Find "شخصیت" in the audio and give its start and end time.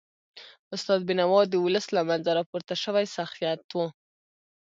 3.15-3.61